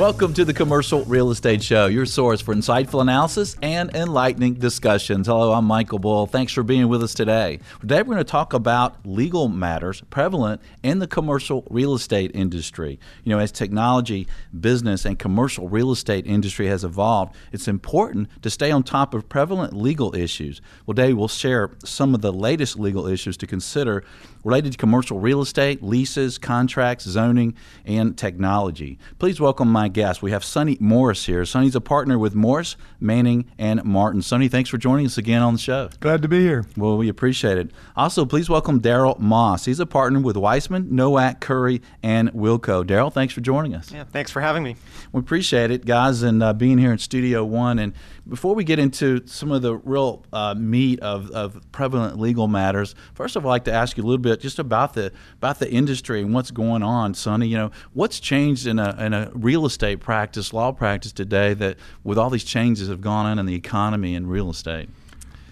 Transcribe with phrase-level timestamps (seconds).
[0.00, 5.26] Welcome to the Commercial Real Estate Show, your source for insightful analysis and enlightening discussions.
[5.26, 6.26] Hello, I'm Michael Bull.
[6.26, 7.60] Thanks for being with us today.
[7.82, 12.98] Today, we're going to talk about legal matters prevalent in the commercial real estate industry.
[13.24, 14.26] You know, as technology,
[14.58, 19.28] business, and commercial real estate industry has evolved, it's important to stay on top of
[19.28, 20.62] prevalent legal issues.
[20.86, 24.02] Well, today, we'll share some of the latest legal issues to consider
[24.44, 28.98] related to commercial real estate, leases, contracts, zoning, and technology.
[29.18, 30.22] Please welcome my guest.
[30.22, 31.44] We have Sonny Morris here.
[31.44, 34.22] Sonny's a partner with Morris, Manning, and Martin.
[34.22, 35.90] Sonny, thanks for joining us again on the show.
[36.00, 36.64] Glad to be here.
[36.76, 37.70] Well, we appreciate it.
[37.96, 39.64] Also, please welcome Daryl Moss.
[39.64, 42.84] He's a partner with Weissman, Nowack, Curry, and Wilco.
[42.84, 43.92] Daryl, thanks for joining us.
[43.92, 44.76] Yeah, thanks for having me.
[45.12, 47.78] We appreciate it, guys, and uh, being here in Studio One.
[47.78, 47.92] And
[48.30, 52.94] before we get into some of the real uh, meat of, of prevalent legal matters,
[53.12, 55.58] first of all, I'd like to ask you a little bit just about the about
[55.58, 57.48] the industry and what's going on, Sonny.
[57.48, 61.76] You know, what's changed in a in a real estate practice, law practice today that
[62.04, 64.88] with all these changes have gone on in the economy and real estate?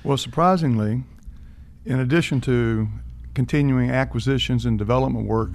[0.05, 1.03] Well, surprisingly,
[1.85, 2.89] in addition to
[3.35, 5.51] continuing acquisitions and development work,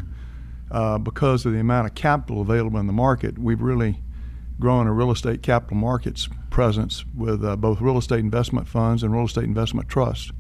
[0.72, 4.03] uh, because of the amount of capital available in the market, we've really
[4.64, 9.12] grown a real estate capital markets presence with uh, both real estate investment funds and
[9.12, 10.32] real estate investment trusts.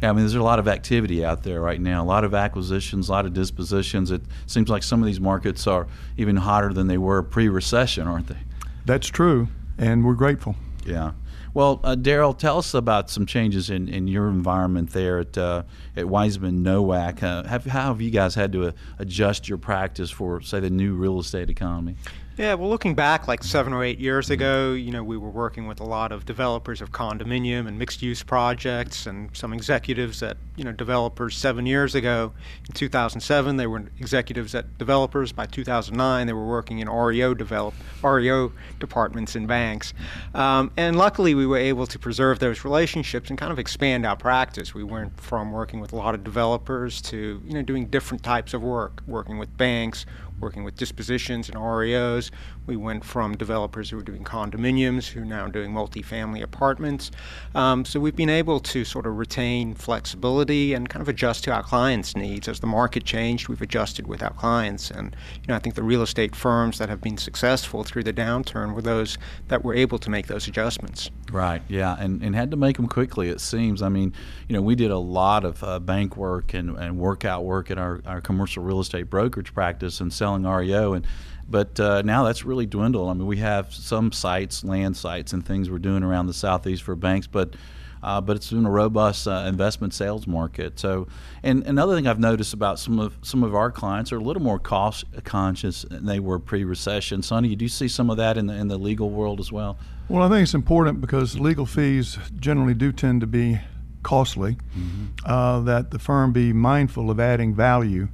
[0.00, 2.32] Yeah, I mean, there's a lot of activity out there right now, a lot of
[2.32, 4.10] acquisitions, a lot of dispositions.
[4.10, 5.86] It seems like some of these markets are
[6.16, 8.38] even hotter than they were pre recession, aren't they?
[8.86, 10.56] That's true, and we're grateful.
[10.86, 11.12] Yeah.
[11.52, 15.64] Well, uh, Daryl, tell us about some changes in, in your environment there at uh,
[15.94, 17.22] at Weissman Nowack.
[17.22, 20.70] Uh, have, how have you guys had to uh, adjust your practice for, say, the
[20.70, 21.96] new real estate economy?
[22.38, 25.66] Yeah, well, looking back like seven or eight years ago, you know, we were working
[25.66, 30.64] with a lot of developers of condominium and mixed-use projects, and some executives at you
[30.64, 32.32] know developers seven years ago.
[32.66, 35.30] In 2007, they were executives at developers.
[35.30, 39.92] By 2009, they were working in REO develop REO departments in banks,
[40.34, 44.16] um, and luckily we were able to preserve those relationships and kind of expand our
[44.16, 44.72] practice.
[44.72, 48.54] We went from working with a lot of developers to you know doing different types
[48.54, 50.06] of work, working with banks,
[50.40, 52.30] working with dispositions and REOs.
[52.66, 57.10] We went from developers who were doing condominiums who are now doing multifamily apartments.
[57.54, 61.52] Um, so we've been able to sort of retain flexibility and kind of adjust to
[61.52, 62.48] our clients' needs.
[62.48, 64.90] As the market changed, we've adjusted with our clients.
[64.90, 68.12] And you know, I think the real estate firms that have been successful through the
[68.12, 69.18] downturn were those
[69.48, 71.10] that were able to make those adjustments.
[71.32, 71.62] Right.
[71.68, 73.28] Yeah, and and had to make them quickly.
[73.28, 73.82] It seems.
[73.82, 74.12] I mean,
[74.48, 77.78] you know, we did a lot of uh, bank work and, and workout work at
[77.78, 81.06] our, our commercial real estate brokerage practice and selling REO and
[81.52, 83.10] but uh, now that's really dwindled.
[83.10, 86.82] I mean, we have some sites, land sites, and things we're doing around the southeast
[86.82, 87.54] for banks, but
[88.02, 90.80] uh, but it's been a robust uh, investment sales market.
[90.80, 91.06] So,
[91.44, 94.42] and another thing I've noticed about some of some of our clients are a little
[94.42, 97.22] more cost conscious than they were pre-recession.
[97.22, 99.78] Sonny, you do see some of that in the in the legal world as well.
[100.08, 103.60] Well, I think it's important because legal fees generally do tend to be
[104.02, 104.56] costly.
[104.76, 105.06] Mm-hmm.
[105.24, 108.08] Uh, that the firm be mindful of adding value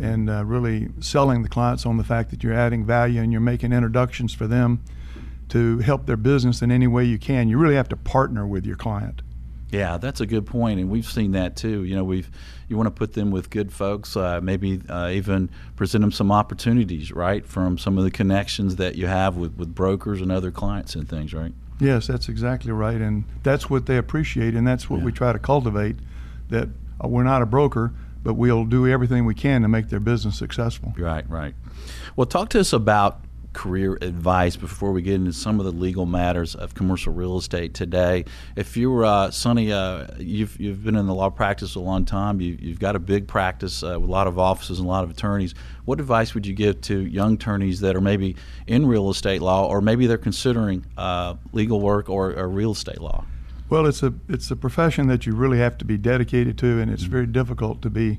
[0.00, 3.40] and uh, really selling the clients on the fact that you're adding value and you're
[3.40, 4.82] making introductions for them
[5.48, 7.48] to help their business in any way you can.
[7.48, 9.22] You really have to partner with your client.
[9.70, 11.82] Yeah, that's a good point, and we've seen that too.
[11.82, 12.30] You know, we've
[12.68, 16.30] you want to put them with good folks, uh, maybe uh, even present them some
[16.30, 20.52] opportunities, right, from some of the connections that you have with, with brokers and other
[20.52, 21.52] clients and things, right?
[21.80, 25.06] Yes, that's exactly right, and that's what they appreciate, and that's what yeah.
[25.06, 25.96] we try to cultivate.
[26.50, 26.68] That
[27.02, 27.92] uh, we're not a broker,
[28.24, 30.92] but we'll do everything we can to make their business successful.
[30.98, 31.54] Right, right.
[32.16, 33.20] Well, talk to us about
[33.52, 37.72] career advice before we get into some of the legal matters of commercial real estate
[37.72, 38.24] today.
[38.56, 42.40] If you're uh, Sonny, uh, you've you've been in the law practice a long time.
[42.40, 45.04] You, have got a big practice uh, with a lot of offices and a lot
[45.04, 45.54] of attorneys.
[45.84, 48.36] What advice would you give to young attorneys that are maybe
[48.66, 53.00] in real estate law, or maybe they're considering uh, legal work or, or real estate
[53.00, 53.24] law?
[53.68, 56.90] Well, it's a it's a profession that you really have to be dedicated to, and
[56.90, 57.12] it's mm-hmm.
[57.12, 58.18] very difficult to be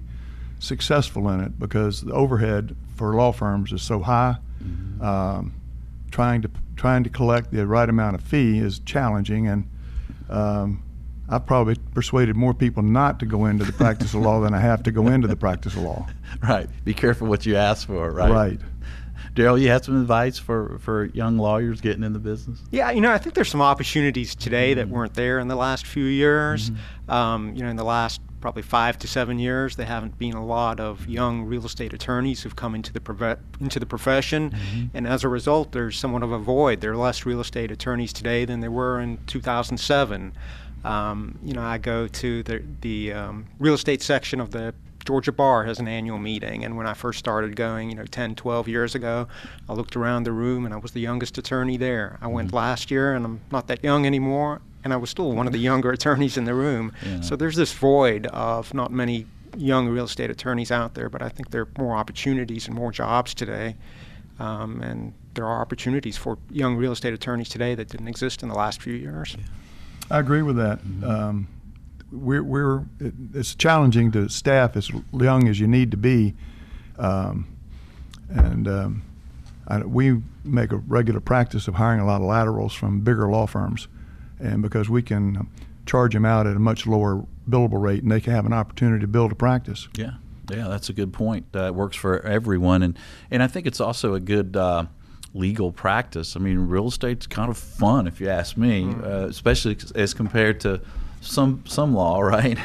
[0.60, 4.38] successful in it because the overhead for law firms is so high.
[4.64, 5.02] Mm-hmm.
[5.04, 5.54] Um,
[6.12, 9.70] trying to trying to collect the right amount of fee is challenging, and
[10.30, 10.84] um,
[11.28, 14.60] I've probably persuaded more people not to go into the practice of law than I
[14.60, 16.08] have to go into the practice of law.
[16.44, 16.68] Right.
[16.84, 18.12] Be careful what you ask for.
[18.12, 18.30] Right.
[18.30, 18.60] Right.
[19.36, 22.62] Daryl, you have some advice for, for young lawyers getting in the business?
[22.72, 24.80] Yeah, you know, I think there's some opportunities today mm-hmm.
[24.80, 26.70] that weren't there in the last few years.
[26.70, 27.12] Mm-hmm.
[27.12, 30.46] Um, you know, in the last probably five to seven years, there haven't been a
[30.46, 34.86] lot of young real estate attorneys who've come into the into the profession, mm-hmm.
[34.94, 36.80] and as a result, there's somewhat of a void.
[36.80, 40.34] There are less real estate attorneys today than there were in 2007.
[40.86, 44.74] Um, you know, I go to the the um, real estate section of the
[45.06, 48.36] Georgia Bar has an annual meeting, and when I first started going, you know, 10,
[48.36, 49.28] 12 years ago,
[49.70, 52.18] I looked around the room and I was the youngest attorney there.
[52.22, 52.58] I went mm-hmm.
[52.58, 55.60] last year, and I'm not that young anymore, and I was still one of the
[55.60, 56.92] younger attorneys in the room.
[57.06, 57.22] Yeah.
[57.22, 61.30] So there's this void of not many young real estate attorneys out there, but I
[61.30, 63.76] think there are more opportunities and more jobs today.
[64.40, 68.50] Um, and there are opportunities for young real estate attorneys today that didn't exist in
[68.50, 69.38] the last few years.
[70.10, 70.80] I agree with that.
[70.80, 71.04] Mm-hmm.
[71.04, 71.48] Um,
[72.16, 76.34] we're, we're it, it's challenging to staff as young as you need to be,
[76.98, 77.48] um,
[78.30, 79.04] and um,
[79.68, 83.46] I, we make a regular practice of hiring a lot of laterals from bigger law
[83.46, 83.88] firms,
[84.40, 85.48] and because we can
[85.86, 89.02] charge them out at a much lower billable rate, and they can have an opportunity
[89.02, 89.88] to build a practice.
[89.96, 90.16] Yeah,
[90.50, 91.46] yeah, that's a good point.
[91.56, 92.98] Uh, it works for everyone, and
[93.32, 94.56] and I think it's also a good.
[94.56, 94.86] Uh,
[95.36, 96.38] legal practice.
[96.38, 99.04] I mean, real estate's kind of fun, if you ask me, mm.
[99.04, 100.80] uh, especially as compared to
[101.26, 102.58] some some law, right?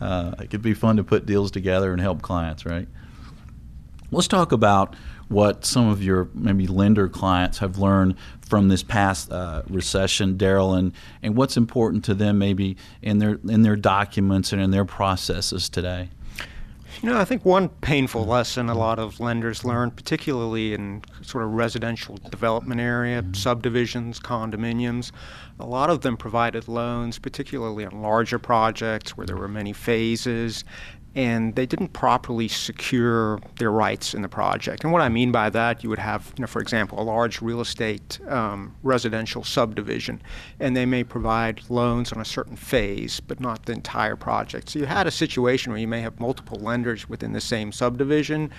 [0.00, 2.88] Uh, it could be fun to put deals together and help clients, right?
[4.10, 4.94] Let's talk about
[5.28, 8.14] what some of your maybe lender clients have learned
[8.48, 10.92] from this past uh, recession, Daryl, and,
[11.22, 15.68] and what's important to them maybe in their in their documents and in their processes
[15.68, 16.10] today.
[17.02, 21.44] You know, I think one painful lesson a lot of lenders learn, particularly in sort
[21.44, 25.10] of residential development area, subdivisions, condominiums,
[25.60, 30.64] a lot of them provided loans, particularly on larger projects where there were many phases,
[31.14, 34.82] and they didn't properly secure their rights in the project.
[34.82, 37.40] And what I mean by that, you would have, you know, for example, a large
[37.40, 40.20] real estate um, residential subdivision,
[40.58, 44.70] and they may provide loans on a certain phase, but not the entire project.
[44.70, 48.50] So you had a situation where you may have multiple lenders within the same subdivision,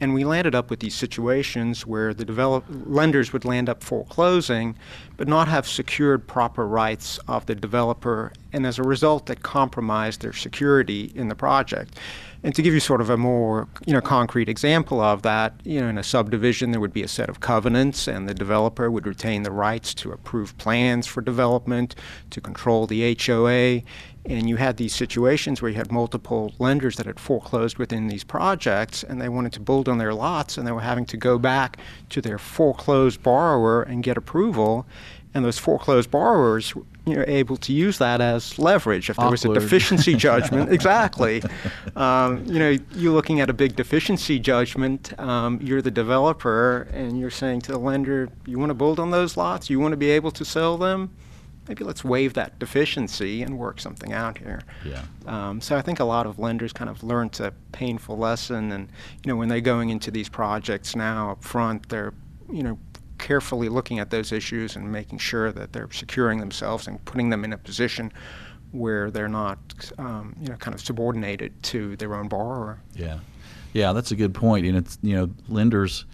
[0.00, 4.76] and we landed up with these situations where the develop- lenders would land up foreclosing,
[5.16, 10.22] but not have secured proper rights of the developer, and as a result, that compromised
[10.22, 11.98] their security in the project.
[12.42, 15.80] And to give you sort of a more you know concrete example of that, you
[15.80, 19.06] know, in a subdivision there would be a set of covenants, and the developer would
[19.06, 21.94] retain the rights to approve plans for development,
[22.30, 23.80] to control the HOA,
[24.26, 28.24] and you had these situations where you had multiple lenders that had foreclosed within these
[28.24, 31.38] projects, and they wanted to build on their lots, and they were having to go
[31.38, 31.78] back
[32.08, 34.86] to their foreclosed borrower and get approval,
[35.34, 36.74] and those foreclosed borrowers
[37.06, 40.72] you know, able to use that as leverage if there was a deficiency judgment.
[40.72, 41.42] exactly.
[41.96, 45.18] Um, you know, you're looking at a big deficiency judgment.
[45.20, 49.10] Um, you're the developer, and you're saying to the lender, "You want to build on
[49.10, 49.68] those lots?
[49.68, 51.10] You want to be able to sell them?
[51.68, 55.02] Maybe let's waive that deficiency and work something out here." Yeah.
[55.26, 58.88] Um, so I think a lot of lenders kind of learned a painful lesson, and
[59.24, 62.14] you know, when they're going into these projects now up front, they're
[62.50, 62.78] you know
[63.18, 67.44] carefully looking at those issues and making sure that they're securing themselves and putting them
[67.44, 68.12] in a position
[68.72, 69.58] where they're not,
[69.98, 72.80] um, you know, kind of subordinated to their own borrower.
[72.94, 73.20] Yeah,
[73.72, 74.66] yeah, that's a good point.
[74.66, 76.04] And it's you know, lenders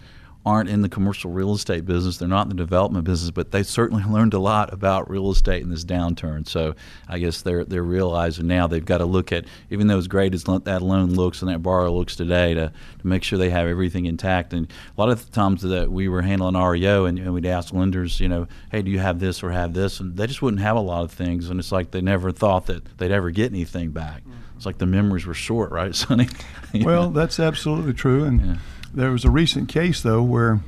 [0.45, 2.17] aren't in the commercial real estate business.
[2.17, 5.61] They're not in the development business, but they certainly learned a lot about real estate
[5.61, 6.47] in this downturn.
[6.47, 6.75] So
[7.07, 10.33] I guess they're they're realizing now they've got to look at even though as great
[10.33, 13.67] as that loan looks and that borrower looks today to, to make sure they have
[13.67, 14.53] everything intact.
[14.53, 14.67] And
[14.97, 18.19] a lot of the times that we were handling REO and, and we'd ask lenders,
[18.19, 19.99] you know, hey, do you have this or have this?
[19.99, 21.49] And they just wouldn't have a lot of things.
[21.49, 24.21] And it's like they never thought that they'd ever get anything back.
[24.21, 24.31] Mm-hmm.
[24.55, 26.29] It's like the memories were short, right, Sonny?
[26.81, 28.23] well, that's absolutely true.
[28.23, 28.55] And yeah
[28.93, 30.61] there was a recent case, though, where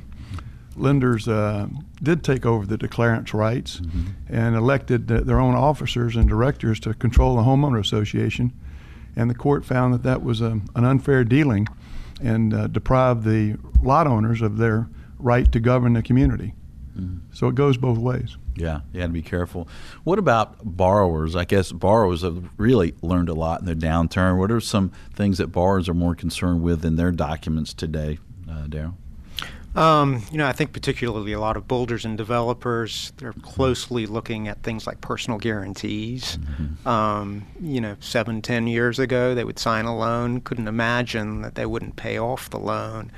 [0.76, 1.68] lenders uh,
[2.02, 4.10] did take over the declarant's rights mm-hmm.
[4.28, 8.52] and elected their own officers and directors to control the homeowner association.
[9.16, 11.68] And the court found that that was a, um, an unfair dealing
[12.20, 14.88] and uh, deprived the lot owners of their
[15.18, 16.54] right to govern the community.
[16.96, 17.32] Mm-hmm.
[17.32, 18.36] So it goes both ways.
[18.56, 19.68] Yeah, you had to be careful.
[20.04, 21.34] What about borrowers?
[21.34, 24.38] I guess borrowers have really learned a lot in the downturn.
[24.38, 28.66] What are some things that borrowers are more concerned with in their documents today, uh,
[28.66, 28.94] Daryl?
[29.74, 34.46] Um, you know, I think particularly a lot of builders and developers, they're closely looking
[34.46, 36.36] at things like personal guarantees.
[36.36, 36.86] Mm-hmm.
[36.86, 41.56] Um, you know, seven, ten years ago, they would sign a loan, couldn't imagine that
[41.56, 43.10] they wouldn't pay off the loan.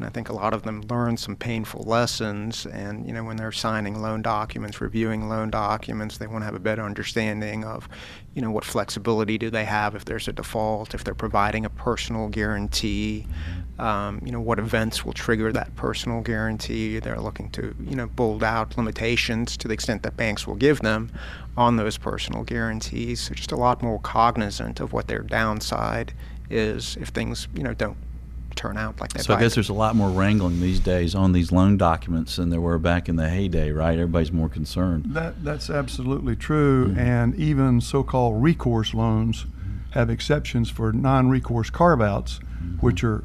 [0.00, 2.64] And I think a lot of them learn some painful lessons.
[2.64, 6.54] And, you know, when they're signing loan documents, reviewing loan documents, they want to have
[6.54, 7.86] a better understanding of,
[8.34, 11.68] you know, what flexibility do they have if there's a default, if they're providing a
[11.68, 13.26] personal guarantee,
[13.78, 16.98] um, you know, what events will trigger that personal guarantee.
[16.98, 20.80] They're looking to, you know, bold out limitations to the extent that banks will give
[20.80, 21.12] them
[21.58, 23.20] on those personal guarantees.
[23.20, 26.14] So just a lot more cognizant of what their downside
[26.48, 27.98] is if things, you know, don't
[28.60, 29.24] turn out like that.
[29.24, 32.50] So I guess there's a lot more wrangling these days on these loan documents than
[32.50, 33.94] there were back in the heyday, right?
[33.94, 35.06] Everybody's more concerned.
[35.08, 36.98] That that's absolutely true, mm-hmm.
[36.98, 39.46] and even so-called recourse loans
[39.92, 42.40] have exceptions for non-recourse carve-outs,
[42.80, 43.24] which are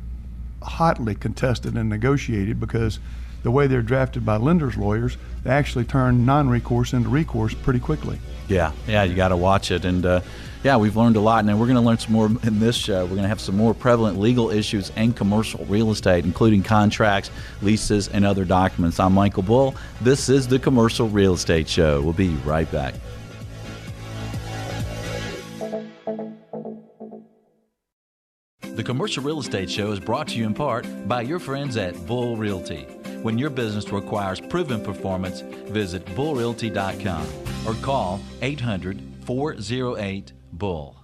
[0.63, 2.99] hotly contested and negotiated because
[3.43, 8.19] the way they're drafted by lenders' lawyers, they actually turn non-recourse into recourse pretty quickly.
[8.47, 10.21] Yeah, yeah, you got to watch it, and uh,
[10.65, 13.03] yeah, we've learned a lot, and we're going to learn some more in this show.
[13.03, 17.29] We're going to have some more prevalent legal issues and commercial real estate, including contracts,
[17.61, 18.99] leases, and other documents.
[18.99, 19.75] I'm Michael Bull.
[20.01, 22.01] This is the Commercial Real Estate Show.
[22.01, 22.95] We'll be right back.
[28.63, 32.07] The Commercial Real Estate Show is brought to you in part by your friends at
[32.07, 32.85] Bull Realty.
[33.21, 37.27] When your business requires proven performance, visit bullrealty.com
[37.67, 40.97] or call 800 408 Bull.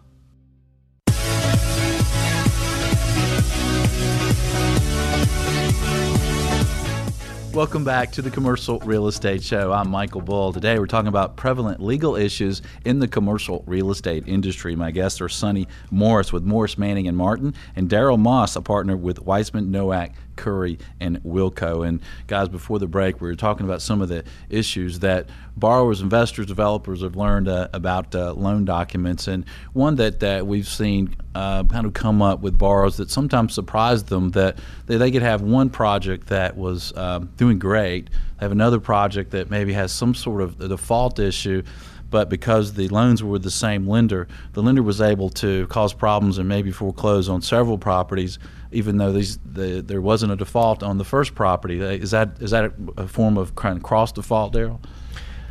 [7.53, 9.74] Welcome back to the Commercial Real Estate Show.
[9.74, 10.53] I'm Michael Bull.
[10.53, 14.74] Today we're talking about prevalent legal issues in the commercial real estate industry.
[14.74, 18.96] My guests are Sonny Morris with Morris Manning and Martin, and Daryl Moss, a partner
[18.96, 21.88] with Weissman Nowack Curry and Wilco.
[21.88, 26.01] And guys, before the break, we were talking about some of the issues that borrowers,
[26.01, 29.27] investors, developers have learned uh, about uh, loan documents.
[29.27, 33.53] And one that, that we've seen uh, kind of come up with borrowers that sometimes
[33.53, 34.57] surprised them that
[34.88, 39.51] they, they could have one project that was um, doing great, have another project that
[39.51, 41.62] maybe has some sort of default issue
[42.12, 45.93] but because the loans were with the same lender, the lender was able to cause
[45.93, 48.38] problems and maybe foreclose on several properties
[48.72, 51.80] even though these the, there wasn't a default on the first property.
[51.80, 54.80] Is that is that a, form of kind of cross default, Daryl?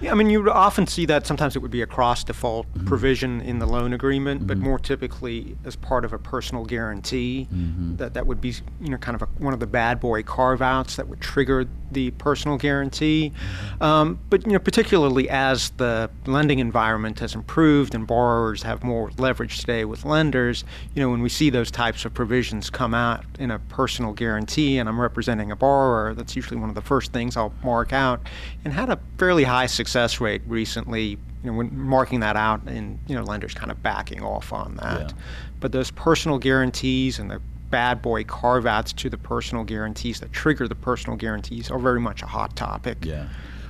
[0.00, 2.87] Yeah, I mean, you often see that sometimes it would be a cross default mm-hmm.
[2.87, 4.49] provision in the loan agreement, mm-hmm.
[4.49, 7.49] but more typically as part of a personal guarantee.
[7.52, 7.97] Mm-hmm.
[7.97, 10.62] That that would be you know kind of a, one of the bad boy carve
[10.62, 13.33] outs that would trigger the personal guarantee.
[13.35, 13.83] Mm-hmm.
[13.83, 19.11] Um, but you know, particularly as the lending environment has improved and borrowers have more
[19.19, 20.64] leverage today with lenders,
[20.95, 24.78] you know, when we see those types of provisions come out in a personal guarantee,
[24.78, 28.26] and I'm representing a borrower, that's usually one of the first things I'll mark out,
[28.64, 32.62] and had a fairly high success success rate recently, you know, when marking that out
[32.66, 35.00] and, you know, lenders kind of backing off on that.
[35.00, 35.16] Yeah.
[35.59, 40.32] But those personal guarantees and the bad boy carve outs to the personal guarantees that
[40.32, 42.99] trigger the personal guarantees are very much a hot topic.
[43.04, 43.26] Yeah.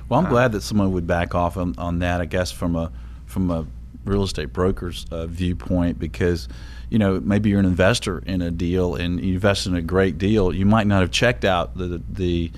[0.09, 2.75] Well, I'm uh, glad that someone would back off on, on that, I guess, from
[2.75, 2.91] a,
[3.25, 3.65] from a
[4.05, 6.47] real estate broker's uh, viewpoint because
[6.89, 10.17] you know maybe you're an investor in a deal and you invest in a great
[10.17, 12.51] deal you might not have checked out the the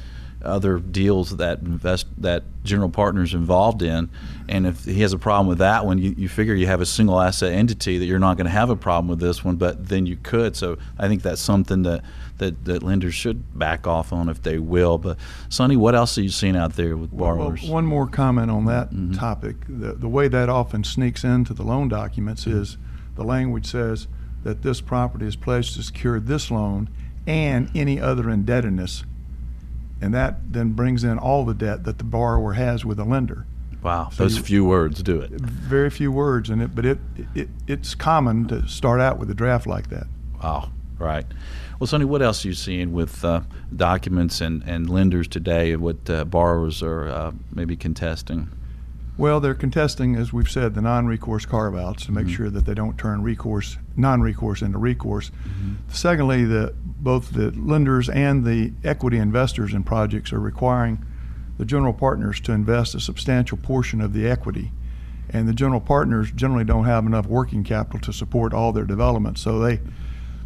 [0.44, 4.10] other deals that invest that general partner's involved in,
[4.48, 6.86] and if he has a problem with that one, you, you figure you have a
[6.86, 9.88] single asset entity that you're not going to have a problem with this one, but
[9.88, 10.56] then you could.
[10.56, 12.04] So I think that's something that,
[12.38, 14.98] that, that lenders should back off on if they will.
[14.98, 15.18] But
[15.50, 17.64] Sonny, what else have you seen out there with borrowers?
[17.64, 19.14] Well, one more comment on that mm-hmm.
[19.14, 19.56] topic.
[19.68, 22.62] The, the way that often sneaks into the loan documents mm-hmm.
[22.62, 22.78] is
[23.16, 24.08] the language says
[24.44, 26.90] that this property is pledged to secure this loan
[27.26, 29.06] and any other indebtedness
[30.04, 33.46] and that then brings in all the debt that the borrower has with the lender.
[33.82, 35.32] Wow, so those you, few words do it.
[35.32, 37.00] Very few words in it, but it,
[37.34, 40.08] it it's common to start out with a draft like that.
[40.42, 41.26] Wow, right.
[41.80, 43.42] Well, Sonny, what else are you seeing with uh,
[43.76, 45.74] documents and, and lenders today?
[45.74, 48.50] And what uh, borrowers are uh, maybe contesting?
[49.18, 52.36] Well, they're contesting, as we've said, the non-recourse carve-outs to make mm-hmm.
[52.36, 55.30] sure that they don't turn recourse, non-recourse into recourse.
[55.30, 55.74] Mm-hmm.
[55.90, 61.06] Secondly, the both the lenders and the equity investors in projects are requiring
[61.58, 64.72] the general partners to invest a substantial portion of the equity.
[65.30, 69.38] And the general partners generally don't have enough working capital to support all their development,
[69.38, 69.80] so they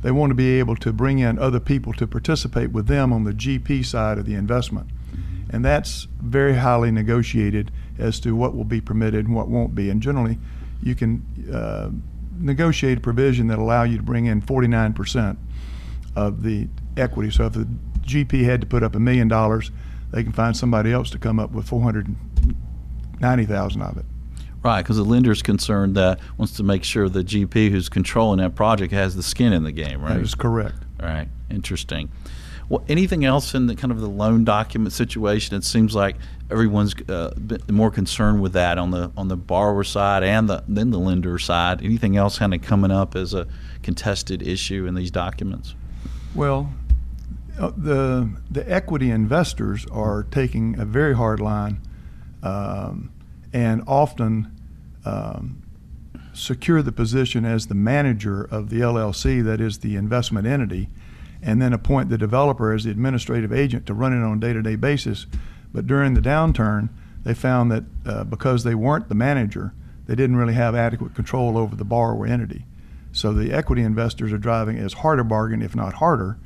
[0.01, 3.23] they want to be able to bring in other people to participate with them on
[3.23, 4.87] the GP side of the investment.
[5.49, 9.89] And that's very highly negotiated as to what will be permitted and what won't be.
[9.89, 10.37] And generally,
[10.83, 11.89] you can uh,
[12.39, 15.37] negotiate a provision that allow you to bring in 49%
[16.17, 17.31] of the equity.
[17.31, 17.65] So if the
[18.01, 19.71] GP had to put up a million dollars,
[20.12, 24.05] they can find somebody else to come up with 490,000 of it.
[24.63, 28.55] Right, because the lender's concerned that wants to make sure the GP who's controlling that
[28.55, 30.15] project has the skin in the game, right?
[30.15, 30.77] That is correct.
[31.00, 32.09] All right, interesting.
[32.67, 35.55] Well, anything else in the kind of the loan document situation?
[35.55, 36.15] It seems like
[36.50, 37.36] everyone's uh,
[37.69, 41.39] more concerned with that on the on the borrower side and the then the lender
[41.39, 41.81] side.
[41.81, 43.47] Anything else kind of coming up as a
[43.83, 45.75] contested issue in these documents?
[46.36, 46.74] Well,
[47.60, 51.81] uh, the the equity investors are taking a very hard line,
[52.43, 53.12] um,
[53.53, 54.53] and often.
[55.05, 55.63] Um,
[56.38, 60.89] secure the position as the manager of the LLC, that is the investment entity,
[61.41, 64.53] and then appoint the developer as the administrative agent to run it on a day
[64.53, 65.25] to day basis.
[65.74, 66.89] But during the downturn,
[67.24, 69.74] they found that uh, because they weren't the manager,
[70.05, 72.65] they didn't really have adequate control over the borrower entity.
[73.17, 76.38] So the equity investors are driving as hard a bargain, if not harder,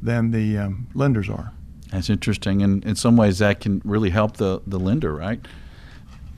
[0.00, 1.52] than the um, lenders are.
[1.90, 5.44] That's interesting, and in some ways that can really help the, the lender, right?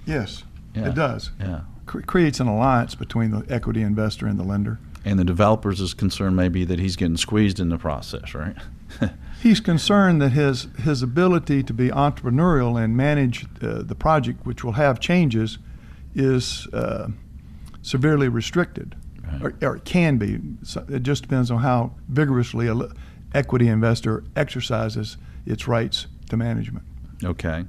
[0.06, 0.88] Yes, Yeah.
[0.88, 1.30] it does.
[1.38, 1.60] Yeah.
[1.84, 4.78] Cre- creates an alliance between the equity investor and the lender.
[5.04, 8.56] And the developers is concerned maybe that he's getting squeezed in the process, right?
[9.42, 14.64] He's concerned that his his ability to be entrepreneurial and manage uh, the project, which
[14.64, 15.58] will have changes,
[16.14, 17.08] is uh,
[17.82, 19.42] severely restricted, Right.
[19.62, 20.38] or, or it can be.
[20.62, 22.76] So it just depends on how vigorously a
[23.34, 26.84] equity investor exercises its rights to management.
[27.22, 27.64] Okay.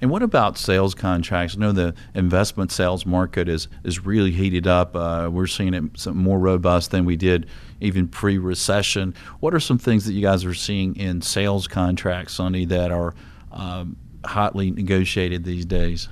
[0.00, 1.56] And what about sales contracts?
[1.56, 4.94] I know the investment sales market is, is really heated up.
[4.94, 7.46] Uh, we're seeing it some more robust than we did
[7.80, 9.14] even pre recession.
[9.40, 13.14] What are some things that you guys are seeing in sales contracts, Sonny, that are
[13.50, 16.08] um, hotly negotiated these days?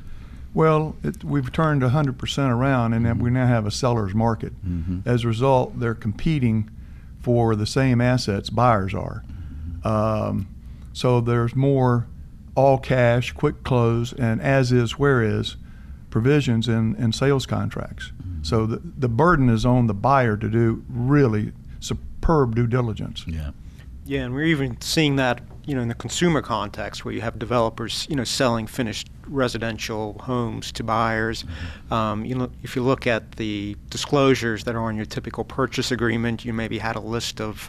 [0.56, 4.54] Well, it, we've turned 100% around, and we now have a seller's market.
[5.06, 6.70] As a result, they're competing
[7.20, 9.22] for the same assets buyers are.
[9.84, 10.48] Um,
[10.94, 12.06] so there's more
[12.54, 15.56] all cash, quick close, and as is, where is
[16.08, 18.12] provisions in, in sales contracts.
[18.40, 23.24] So the, the burden is on the buyer to do really superb due diligence.
[23.26, 23.50] Yeah.
[24.08, 27.40] Yeah, and we're even seeing that, you know, in the consumer context where you have
[27.40, 31.44] developers, you know, selling finished residential homes to buyers.
[31.90, 35.90] Um, you know, if you look at the disclosures that are on your typical purchase
[35.90, 37.68] agreement, you maybe had a list of,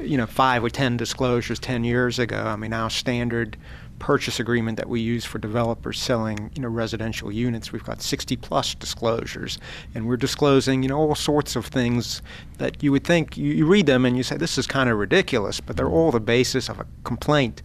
[0.00, 2.40] you know, five or ten disclosures ten years ago.
[2.40, 3.56] I mean, our standard
[4.02, 8.36] purchase agreement that we use for developers selling, you know, residential units, we've got 60
[8.36, 9.58] plus disclosures,
[9.94, 12.20] and we're disclosing, you know, all sorts of things
[12.58, 14.98] that you would think you, you read them and you say this is kind of
[14.98, 17.62] ridiculous, but they're all the basis of a complaint.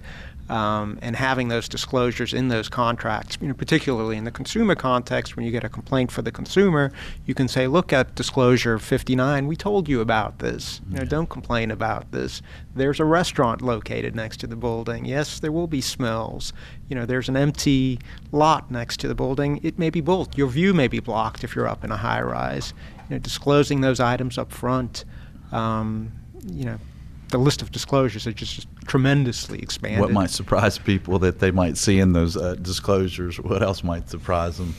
[0.50, 5.36] Um, and having those disclosures in those contracts, you know, particularly in the consumer context,
[5.36, 6.92] when you get a complaint for the consumer,
[7.26, 9.48] you can say, "Look at disclosure 59.
[9.48, 10.80] We told you about this.
[10.90, 12.42] You know, don't complain about this.
[12.74, 15.04] There's a restaurant located next to the building.
[15.04, 16.54] Yes, there will be smells.
[16.88, 18.00] You know, there's an empty
[18.32, 19.60] lot next to the building.
[19.64, 20.38] It may be built.
[20.38, 22.74] Your view may be blocked if you're up in a high rise.
[23.10, 25.04] You know, disclosing those items up front.
[25.52, 26.12] Um,
[26.52, 26.80] you know,
[27.30, 30.00] the list of disclosures are just tremendously expanded.
[30.00, 33.40] What might surprise people that they might see in those uh, disclosures?
[33.40, 34.76] What else might surprise them?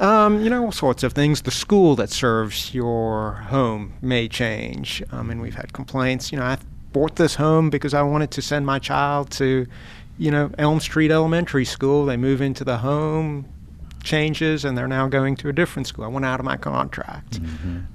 [0.00, 1.42] Um, you know, all sorts of things.
[1.42, 5.02] The school that serves your home may change.
[5.12, 6.32] Um, and we've had complaints.
[6.32, 6.58] You know, I
[6.92, 9.66] bought this home because I wanted to send my child to,
[10.18, 12.06] you know, Elm Street Elementary School.
[12.06, 13.46] They move into the home,
[14.02, 16.04] changes, and they're now going to a different school.
[16.04, 17.40] I went out of my contract.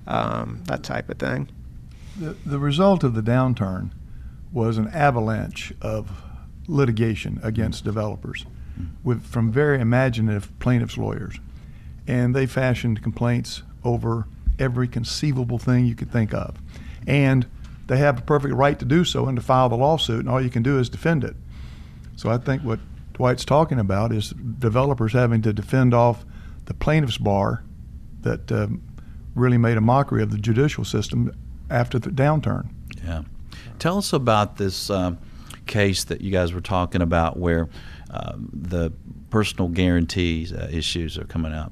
[0.08, 1.50] Um, that type of thing.
[2.20, 3.92] The, the result of the downturn
[4.52, 6.24] was an avalanche of
[6.68, 8.46] litigation against developers
[9.04, 11.40] with, from very imaginative plaintiffs' lawyers.
[12.08, 14.28] And they fashioned complaints over
[14.58, 16.58] every conceivable thing you could think of.
[17.06, 17.46] And
[17.88, 20.42] they have a perfect right to do so and to file the lawsuit, and all
[20.42, 21.36] you can do is defend it.
[22.16, 22.80] So I think what
[23.14, 26.26] Dwight's talking about is developers having to defend off
[26.66, 27.64] the plaintiff's bar
[28.22, 28.82] that um,
[29.36, 31.32] really made a mockery of the judicial system
[31.70, 32.70] after the downturn.
[33.04, 33.24] Yeah.
[33.80, 35.18] Tell us about this um,
[35.66, 37.70] case that you guys were talking about where
[38.10, 38.92] um, the
[39.30, 41.72] personal guarantees uh, issues are coming up.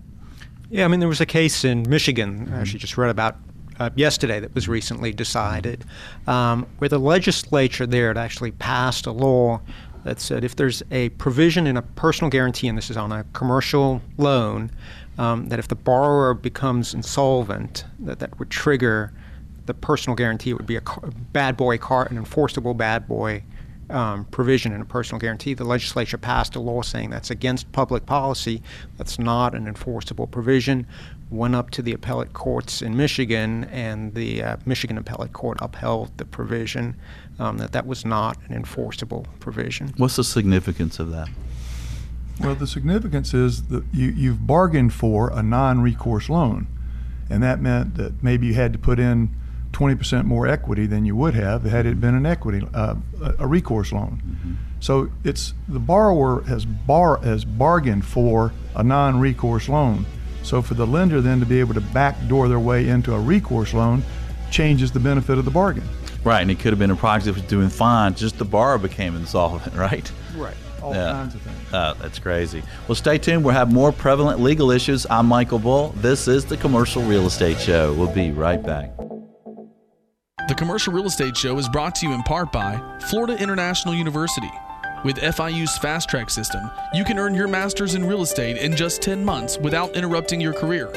[0.70, 3.38] Yeah, I mean, there was a case in Michigan, I actually just read about
[3.80, 5.84] uh, yesterday, that was recently decided,
[6.28, 9.62] um, where the legislature there had actually passed a law
[10.04, 13.26] that said if there's a provision in a personal guarantee, and this is on a
[13.34, 14.72] commercial loan,
[15.18, 19.12] um, that if the borrower becomes insolvent, that that would trigger
[19.66, 20.54] the personal guarantee.
[20.54, 23.44] Would be a car- bad boy car, an enforceable bad boy
[23.90, 25.54] um, provision in a personal guarantee.
[25.54, 28.62] The legislature passed a law saying that's against public policy.
[28.98, 30.88] That's not an enforceable provision.
[31.30, 36.18] Went up to the appellate courts in Michigan, and the uh, Michigan appellate court upheld
[36.18, 36.96] the provision
[37.40, 39.94] um, that that was not an enforceable provision.
[39.98, 41.30] What's the significance of that?
[42.40, 46.68] Well, the significance is that you, you've bargained for a non-recourse loan,
[47.30, 49.34] and that meant that maybe you had to put in
[49.76, 53.48] 20% more equity than you would have had it been an equity uh, a a
[53.48, 54.58] recourse loan.
[54.80, 60.06] So it's the borrower has bar has bargained for a non-recourse loan.
[60.44, 63.74] So for the lender then to be able to backdoor their way into a recourse
[63.74, 64.02] loan
[64.50, 65.84] changes the benefit of the bargain.
[66.24, 68.78] Right, and it could have been a project that was doing fine, just the borrower
[68.78, 70.10] became insolvent, right?
[70.38, 70.56] Right.
[70.82, 71.12] All Yeah.
[71.12, 71.58] kinds of things.
[71.74, 72.64] Oh, that's crazy.
[72.88, 73.44] Well, stay tuned.
[73.44, 75.06] We'll have more prevalent legal issues.
[75.10, 75.90] I'm Michael Bull.
[75.98, 77.94] This is the Commercial Real Estate Show.
[77.94, 78.92] We'll be right back.
[80.48, 82.80] The Commercial Real Estate Show is brought to you in part by
[83.10, 84.52] Florida International University.
[85.04, 89.02] With FIU's Fast Track system, you can earn your master's in real estate in just
[89.02, 90.92] 10 months without interrupting your career.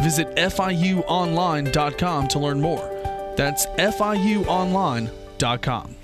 [0.00, 3.34] Visit FIUOnline.com to learn more.
[3.36, 6.03] That's FIUOnline.com.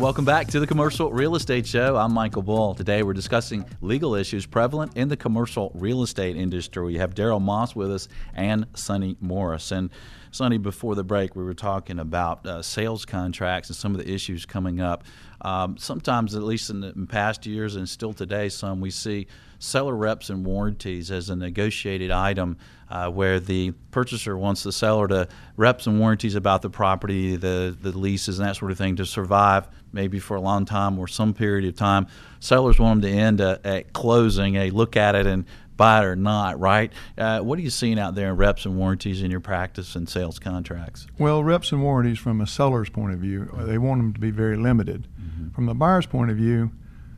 [0.00, 1.96] Welcome back to the Commercial Real Estate Show.
[1.96, 2.74] I'm Michael Bull.
[2.74, 6.84] Today we're discussing legal issues prevalent in the commercial real estate industry.
[6.84, 9.72] We have Daryl Moss with us and Sonny Morris.
[9.72, 9.88] And
[10.32, 14.12] Sonny, before the break, we were talking about uh, sales contracts and some of the
[14.12, 15.04] issues coming up.
[15.40, 19.26] Um, sometimes, at least in, the, in past years and still today, some we see
[19.58, 22.58] seller reps and warranties as a negotiated item
[22.90, 27.76] uh, where the purchaser wants the seller to reps and warranties about the property, the,
[27.80, 31.08] the leases, and that sort of thing to survive maybe for a long time or
[31.08, 32.06] some period of time.
[32.40, 35.44] Sellers want them to end uh, at closing, a look at it and
[35.76, 36.92] buy it or not, right?
[37.18, 40.08] Uh, what are you seeing out there in reps and warranties in your practice and
[40.08, 41.06] sales contracts?
[41.18, 44.30] Well, reps and warranties from a seller's point of view, they want them to be
[44.30, 45.06] very limited.
[45.20, 45.50] Mm-hmm.
[45.50, 46.70] From the buyer's point of view,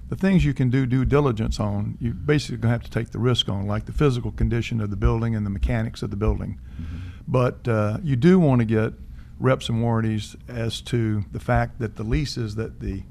[0.09, 3.11] the things you can do due diligence on, you basically going to have to take
[3.11, 6.17] the risk on, like the physical condition of the building and the mechanics of the
[6.17, 6.59] building.
[6.81, 6.97] Mm-hmm.
[7.27, 8.95] But uh, you do want to get
[9.39, 13.03] reps and warranties as to the fact that the leases that the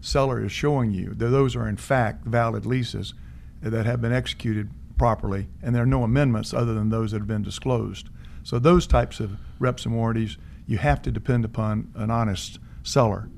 [0.00, 3.14] seller is showing you, those are in fact valid leases
[3.60, 7.26] that have been executed properly, and there are no amendments other than those that have
[7.26, 8.08] been disclosed.
[8.44, 13.28] So those types of reps and warranties, you have to depend upon an honest seller.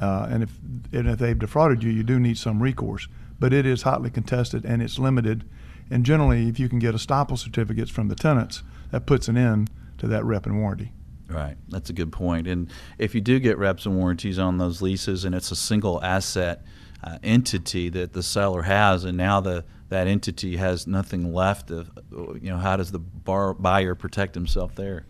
[0.00, 0.58] Uh, and if
[0.92, 3.08] and if they've defrauded you, you do need some recourse.
[3.38, 5.44] But it is hotly contested and it's limited.
[5.90, 9.70] And generally, if you can get estoppel certificates from the tenants, that puts an end
[9.98, 10.92] to that rep and warranty.
[11.28, 12.46] Right, that's a good point.
[12.46, 16.02] And if you do get reps and warranties on those leases, and it's a single
[16.02, 16.64] asset
[17.02, 21.90] uh, entity that the seller has, and now the that entity has nothing left of,
[22.10, 25.06] you know, how does the bar, buyer protect himself there?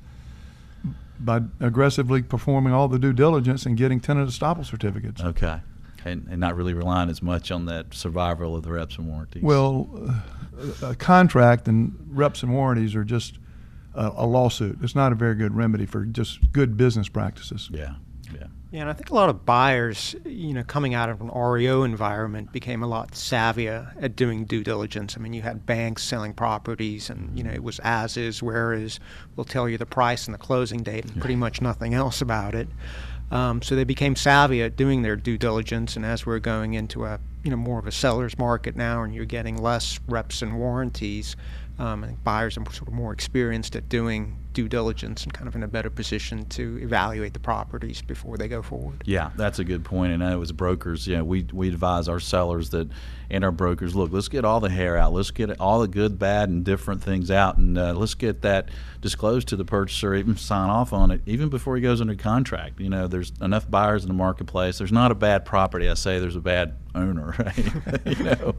[1.19, 5.23] By aggressively performing all the due diligence and getting tenant estoppel certificates.
[5.23, 5.61] Okay.
[6.05, 9.43] And, and not really relying as much on that survival of the reps and warranties.
[9.43, 9.89] Well,
[10.81, 13.39] uh, a contract and reps and warranties are just
[13.95, 14.79] a, a lawsuit.
[14.83, 17.69] It's not a very good remedy for just good business practices.
[17.73, 17.95] Yeah.
[18.77, 18.81] Yeah.
[18.81, 21.83] Yeah, and I think a lot of buyers, you know, coming out of an REO
[21.83, 25.17] environment became a lot savvier at doing due diligence.
[25.17, 28.75] I mean, you had banks selling properties and, you know, it was as is, where
[28.75, 29.01] is,
[29.35, 32.55] we'll tell you the price and the closing date and pretty much nothing else about
[32.55, 32.69] it.
[33.31, 37.07] Um, so they became savvy at doing their due diligence, and as we're going into
[37.07, 40.59] a you know more of a seller's market now, and you're getting less reps and
[40.59, 41.35] warranties,
[41.79, 45.47] um, I think buyers are sort of more experienced at doing due diligence and kind
[45.47, 49.03] of in a better position to evaluate the properties before they go forward.
[49.05, 50.13] Yeah, that's a good point.
[50.13, 52.89] And as brokers, yeah, we we advise our sellers that
[53.31, 56.19] and our brokers, look, let's get all the hair out, let's get all the good,
[56.19, 58.69] bad, and different things out, and uh, let's get that
[59.01, 62.81] disclosed to the purchaser, even sign off on it, even before he goes under contract.
[62.81, 64.79] You know, there's enough buyers in the marketplace.
[64.79, 65.89] There's not a bad property.
[65.89, 68.19] I say there's a bad owner, right?
[68.19, 68.55] you know,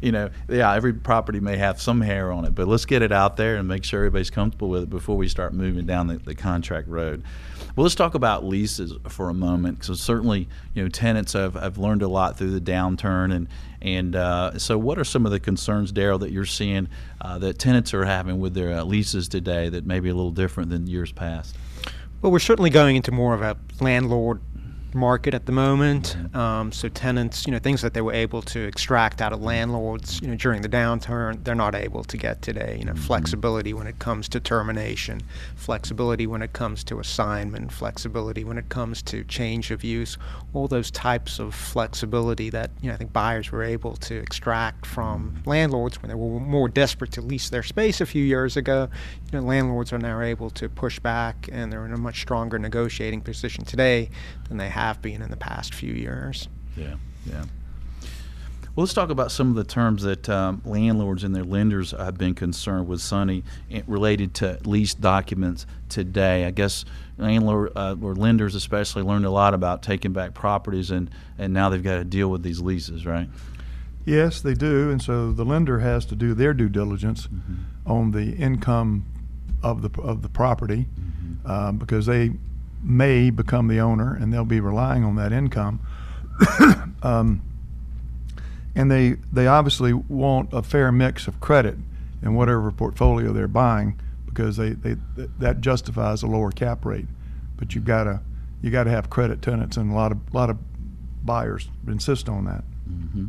[0.00, 3.12] you know, yeah, every property may have some hair on it, but let's get it
[3.12, 6.18] out there and make sure everybody's comfortable with it before we start moving down the,
[6.18, 7.24] the contract road.
[7.74, 11.78] Well, let's talk about leases for a moment, because certainly, you know, tenants have, have
[11.78, 13.48] learned a lot through the downturn, and
[13.80, 16.86] and uh, so what are some of the concerns, Daryl, that you're seeing
[17.20, 20.30] uh, that tenants are having with their uh, leases today that may be a little
[20.30, 21.56] different than years past?
[22.20, 24.40] Well, we're certainly going into more of a landlord
[24.94, 26.16] market at the moment.
[26.34, 30.20] Um, so tenants, you know, things that they were able to extract out of landlords,
[30.20, 32.76] you know, during the downturn, they're not able to get today.
[32.78, 33.02] You know, mm-hmm.
[33.02, 35.22] flexibility when it comes to termination,
[35.56, 40.18] flexibility when it comes to assignment, flexibility when it comes to change of use,
[40.52, 44.84] all those types of flexibility that you know I think buyers were able to extract
[44.84, 48.88] from landlords when they were more desperate to lease their space a few years ago.
[49.32, 52.58] You know, landlords are now able to push back, and they're in a much stronger
[52.58, 54.10] negotiating position today
[54.48, 56.48] than they have have been in the past few years.
[56.76, 57.44] Yeah, yeah.
[58.74, 62.16] Well, let's talk about some of the terms that um, landlords and their lenders have
[62.16, 66.46] been concerned with, Sonny, eh, related to lease documents today.
[66.46, 66.86] I guess
[67.18, 71.68] landlord uh, or lenders especially learned a lot about taking back properties, and, and now
[71.68, 73.28] they've got to deal with these leases, right?
[74.06, 77.90] Yes, they do, and so the lender has to do their due diligence mm-hmm.
[77.90, 79.04] on the income
[79.62, 81.50] of the of the property mm-hmm.
[81.50, 82.32] um, because they
[82.82, 85.80] may become the owner and they'll be relying on that income.
[87.02, 87.42] um,
[88.74, 91.76] and they they obviously want a fair mix of credit
[92.22, 94.96] in whatever portfolio they're buying because they, they
[95.38, 97.06] that justifies a lower cap rate.
[97.56, 98.20] But you've got to
[98.62, 100.58] you got to have credit tenants and a lot of lot of
[101.24, 102.64] buyers insist on that.
[102.88, 103.26] Mm-hmm.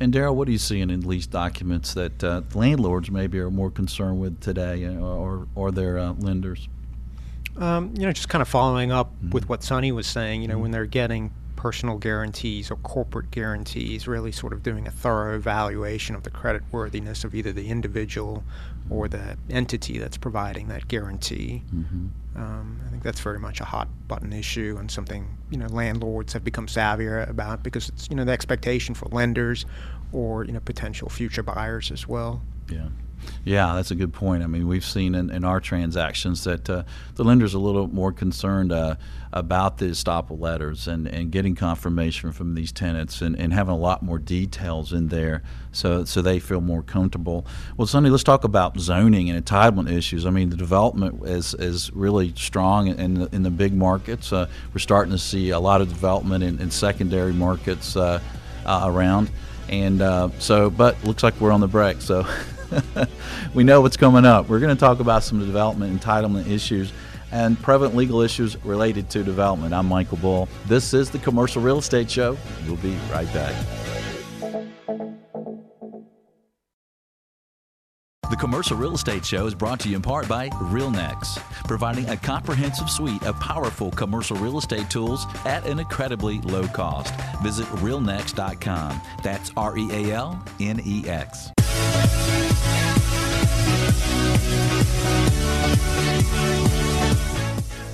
[0.00, 3.70] And Daryl, what are you seeing in lease documents that uh, landlords maybe are more
[3.70, 6.68] concerned with today, or or their uh, lenders?
[7.56, 9.30] Um, you know, just kind of following up mm-hmm.
[9.30, 10.42] with what Sonny was saying.
[10.42, 10.62] You know, mm-hmm.
[10.62, 16.16] when they're getting personal guarantees or corporate guarantees, really sort of doing a thorough evaluation
[16.16, 18.42] of the credit worthiness of either the individual
[18.90, 21.62] or the entity that's providing that guarantee.
[21.72, 22.06] Mm-hmm.
[22.34, 26.32] Um, I think that's very much a hot button issue and something you know landlords
[26.32, 29.64] have become savvier about because it's you know the expectation for lenders
[30.12, 32.42] or you know potential future buyers as well.
[32.68, 32.88] Yeah.
[33.44, 34.42] Yeah, that's a good point.
[34.42, 38.12] I mean, we've seen in, in our transactions that uh, the lender's a little more
[38.12, 38.96] concerned uh,
[39.32, 43.78] about the estoppel letters and, and getting confirmation from these tenants and, and having a
[43.78, 47.46] lot more details in there so so they feel more comfortable.
[47.76, 50.26] Well, Sonny, let's talk about zoning and entitlement issues.
[50.26, 54.32] I mean, the development is, is really strong in the, in the big markets.
[54.32, 58.20] Uh, we're starting to see a lot of development in, in secondary markets uh,
[58.66, 59.30] uh, around.
[59.68, 62.02] And uh, so, but looks like we're on the break.
[62.02, 62.26] So
[63.54, 64.48] we know what's coming up.
[64.48, 66.92] We're going to talk about some development entitlement issues
[67.30, 69.72] and prevalent legal issues related to development.
[69.72, 70.48] I'm Michael Bull.
[70.66, 72.36] This is the Commercial Real Estate Show.
[72.66, 73.54] We'll be right back.
[78.30, 82.16] The Commercial Real Estate Show is brought to you in part by RealNex, providing a
[82.16, 87.14] comprehensive suite of powerful commercial real estate tools at an incredibly low cost.
[87.42, 89.00] Visit realnex.com.
[89.22, 91.50] That's R E A L N E X.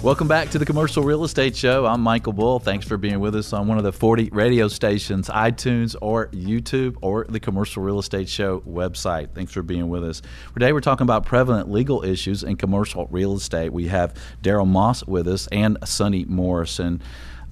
[0.09, 1.85] Welcome back to the Commercial Real Estate Show.
[1.85, 2.61] I'm Michael Bull.
[2.61, 6.97] Thanks for being with us on one of the 40 radio stations, iTunes or YouTube
[7.03, 9.35] or the Commercial Real Estate Show website.
[9.35, 10.23] Thanks for being with us.
[10.55, 13.71] Today we're talking about prevalent legal issues in commercial real estate.
[13.71, 17.03] We have Daryl Moss with us and Sonny Morrison.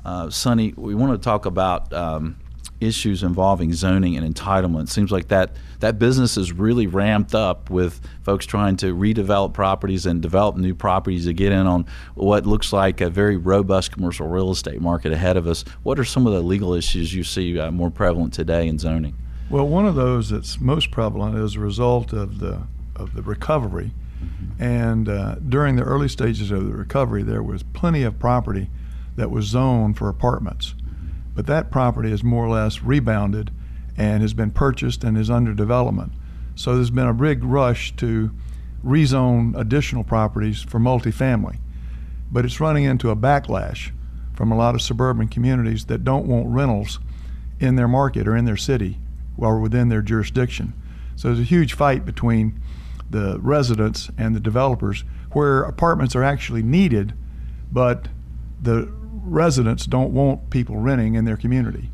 [0.03, 2.39] Uh, Sonny, we want to talk about um,
[2.81, 4.89] issues involving zoning and entitlement.
[4.89, 10.07] Seems like that that business is really ramped up with folks trying to redevelop properties
[10.07, 14.27] and develop new properties to get in on what looks like a very robust commercial
[14.27, 15.65] real estate market ahead of us.
[15.83, 19.17] What are some of the legal issues you see uh, more prevalent today in zoning?
[19.49, 22.63] Well, one of those that's most prevalent is a result of the
[22.95, 23.93] of the recovery.
[24.23, 24.63] Mm-hmm.
[24.63, 28.71] And uh, during the early stages of the recovery, there was plenty of property
[29.17, 30.75] that was zoned for apartments.
[31.37, 33.53] But that property is more or less rebounded
[33.97, 36.13] and has been purchased and is under development.
[36.57, 38.31] So there's been a big rush to
[38.85, 41.59] rezone additional properties for multifamily.
[42.33, 43.93] But it's running into a backlash
[44.35, 46.99] from a lot of suburban communities that don't want rentals
[47.61, 48.99] in their market or in their city
[49.37, 50.73] or within their jurisdiction.
[51.17, 52.61] So there's a huge fight between
[53.11, 57.13] the residents and the developers where apartments are actually needed,
[57.71, 58.09] but
[58.61, 58.91] the
[59.27, 61.91] residents don't want people renting in their community.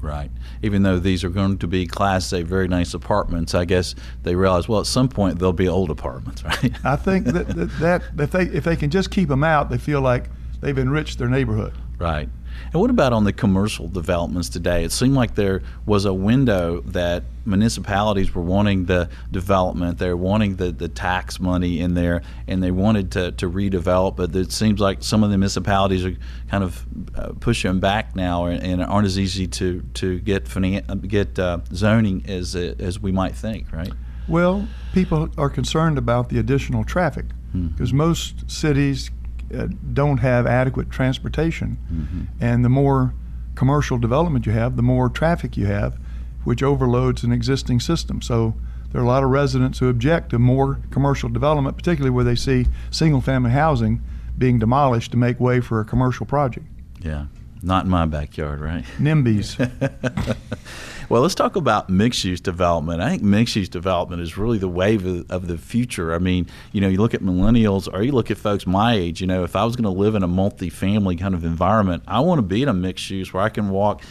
[0.00, 0.30] Right.
[0.62, 4.34] Even though these are going to be Class A, very nice apartments, I guess they
[4.34, 6.72] realize well at some point they'll be old apartments, right?
[6.84, 9.78] I think that, that, that if they if they can just keep them out, they
[9.78, 10.26] feel like
[10.60, 11.72] they've enriched their neighborhood.
[11.98, 12.28] Right.
[12.72, 14.84] And what about on the commercial developments today?
[14.84, 20.56] It seemed like there was a window that municipalities were wanting the development, they're wanting
[20.56, 24.16] the, the tax money in there, and they wanted to, to redevelop.
[24.16, 26.16] But it seems like some of the municipalities are
[26.48, 31.08] kind of uh, pushing back now and, and, aren't as easy to, to get finan-
[31.08, 33.92] get uh, zoning as, as we might think, right?
[34.28, 37.96] Well, people are concerned about the additional traffic because mm-hmm.
[37.96, 39.10] most cities
[39.54, 41.78] uh, don't have adequate transportation.
[41.92, 42.22] Mm-hmm.
[42.40, 43.14] And the more
[43.54, 45.98] commercial development you have, the more traffic you have,
[46.44, 48.22] which overloads an existing system.
[48.22, 48.54] So
[48.92, 52.36] there are a lot of residents who object to more commercial development, particularly where they
[52.36, 54.02] see single family housing
[54.38, 56.66] being demolished to make way for a commercial project.
[57.00, 57.26] Yeah.
[57.62, 58.84] Not in my backyard, right?
[58.98, 60.36] NIMBYs.
[61.08, 63.00] well, let's talk about mixed use development.
[63.00, 66.14] I think mixed use development is really the wave of, of, the future.
[66.14, 69.20] I mean, you know, you look at millennials or you look at folks my age,
[69.20, 72.20] you know, if I was going to live in a multi-family kind of environment, I
[72.20, 74.02] want to be in a mixed use where I can walk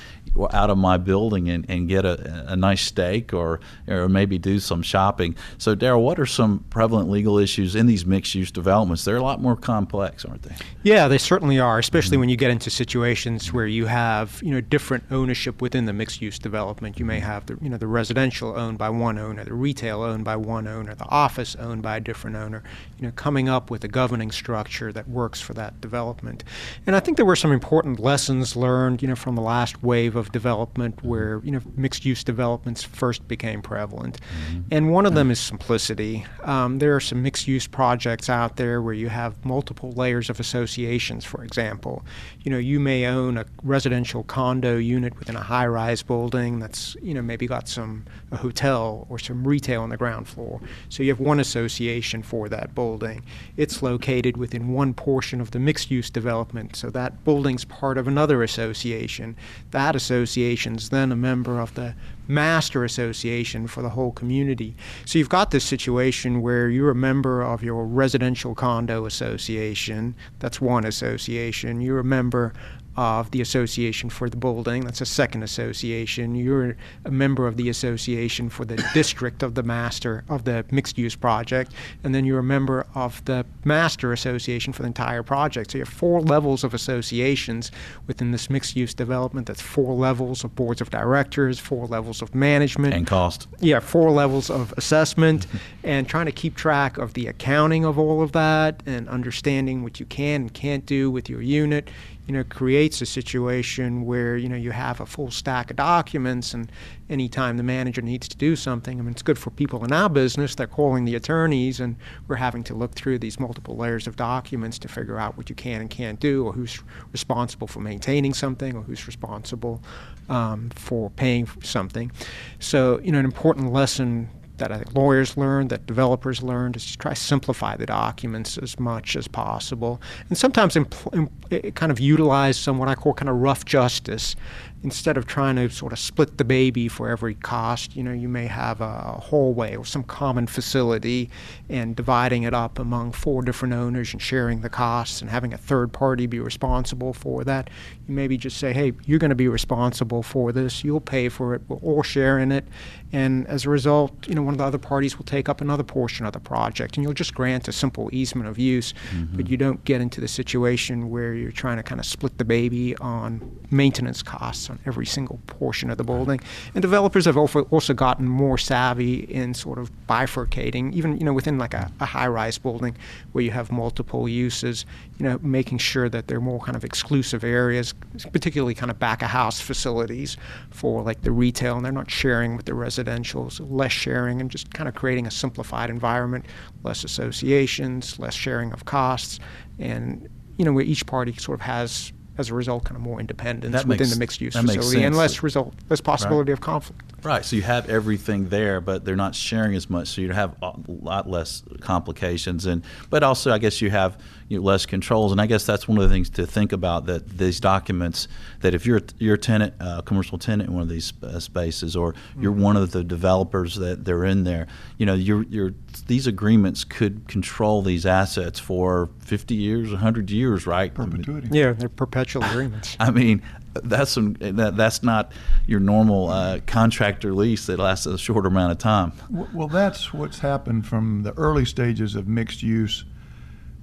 [0.52, 4.60] out of my building and, and get a, a nice steak or or maybe do
[4.60, 5.36] some shopping.
[5.58, 9.06] So, Daryl, what are some prevalent legal issues in these mixed use developments?
[9.06, 10.56] They're a lot more complex, aren't they?
[10.84, 12.21] Yeah, they certainly are, especially mm-hmm.
[12.21, 16.21] when you get into situations where you have you know different ownership within the mixed
[16.21, 17.00] use development.
[17.00, 20.26] You may have the you know the residential owned by one owner, the retail owned
[20.26, 22.63] by one owner, the office owned by a different owner.
[23.00, 26.43] You know, coming up with a governing structure that works for that development.
[26.86, 30.15] And I think there were some important lessons learned, you know, from the last wave
[30.15, 34.61] of of development where you know mixed use developments first became prevalent, mm-hmm.
[34.71, 36.25] and one of them is simplicity.
[36.43, 40.39] Um, there are some mixed use projects out there where you have multiple layers of
[40.39, 41.23] associations.
[41.23, 42.03] For example,
[42.43, 46.95] you know you may own a residential condo unit within a high rise building that's
[47.01, 50.59] you know maybe got some a hotel or some retail on the ground floor.
[50.89, 53.23] So you have one association for that building.
[53.57, 58.07] It's located within one portion of the mixed use development, so that building's part of
[58.07, 59.35] another association.
[59.71, 61.93] That association's then a member of the
[62.28, 64.75] master association for the whole community.
[65.06, 70.62] So you've got this situation where you're a member of your residential condo association, that's
[70.62, 71.82] one association.
[71.82, 72.54] You're a member
[72.97, 74.86] of the Association for the Building.
[74.86, 76.36] That's a second association.
[76.36, 80.97] You're a member of the Association for the District of the Master of the Mixed
[80.97, 85.71] Use Project, and then you're a member of the Master Association for the entire project.
[85.71, 87.71] So you have four levels of associations
[88.08, 89.47] within this mixed use development.
[89.47, 93.47] That's four levels of boards of directors, four levels of management, and cost.
[93.60, 95.47] Yeah, four levels of assessment,
[95.84, 99.99] and trying to keep track of the accounting of all of that and understanding what
[99.99, 101.89] you can and can't do with your unit
[102.27, 106.53] you know, creates a situation where, you know, you have a full stack of documents
[106.53, 106.71] and
[107.09, 110.09] anytime the manager needs to do something, I mean, it's good for people in our
[110.09, 110.55] business.
[110.55, 111.95] They're calling the attorneys and
[112.27, 115.55] we're having to look through these multiple layers of documents to figure out what you
[115.55, 119.81] can and can't do or who's responsible for maintaining something or who's responsible
[120.29, 122.11] um, for paying for something.
[122.59, 126.91] So, you know, an important lesson that I think lawyers learn, that developers learn, is
[126.91, 131.13] to try to simplify the documents as much as possible, and sometimes impl-
[131.52, 134.36] imp- kind of utilize some what I call kind of rough justice
[134.83, 138.29] instead of trying to sort of split the baby for every cost, you know, you
[138.29, 141.29] may have a hallway or some common facility
[141.69, 145.57] and dividing it up among four different owners and sharing the costs and having a
[145.57, 147.69] third party be responsible for that.
[148.07, 150.83] You maybe just say, hey, you're going to be responsible for this.
[150.83, 151.63] You'll pay for it.
[151.67, 152.65] We'll all share in it.
[153.11, 155.83] And as a result, you know, one of the other parties will take up another
[155.83, 159.35] portion of the project and you'll just grant a simple easement of use, mm-hmm.
[159.35, 162.45] but you don't get into the situation where you're trying to kind of split the
[162.45, 166.39] baby on maintenance costs on every single portion of the building.
[166.73, 171.58] And developers have also gotten more savvy in sort of bifurcating, even you know within
[171.58, 172.95] like a, a high-rise building
[173.32, 174.86] where you have multiple uses.
[175.17, 177.93] You know, making sure that they're more kind of exclusive areas,
[178.34, 180.36] particularly kind of back-of-house facilities
[180.71, 184.51] for like the retail, and they're not sharing with the residential, so less sharing, and
[184.51, 186.45] just kind of creating a simplified environment,
[186.84, 189.39] less associations, less sharing of costs,
[189.80, 193.19] and you know where each party sort of has as a result, kind of more
[193.19, 196.58] independence that within makes, the mixed use facility and less result, less possibility right.
[196.58, 197.02] of conflict.
[197.25, 197.43] Right.
[197.43, 200.09] So you have everything there, but they're not sharing as much.
[200.09, 204.59] So you have a lot less complications, and but also I guess you have you
[204.59, 205.31] know, less controls.
[205.31, 208.27] And I guess that's one of the things to think about that these documents
[208.61, 211.39] that if you're you're a tenant, a uh, commercial tenant in one of these uh,
[211.39, 212.61] spaces, or you're mm-hmm.
[212.61, 215.73] one of the developers that they're in there, you know, you're, you're
[216.07, 220.93] these agreements could control these assets for 50 years, 100 years, right?
[220.93, 221.47] Perpetuity.
[221.51, 222.95] Yeah, they're perpetual agreements.
[222.99, 223.41] I mean,
[223.83, 225.31] that's some, that, that's not
[225.67, 229.11] your normal uh, contractor lease that lasts a short amount of time.
[229.29, 233.05] Well, that's what's happened from the early stages of mixed use.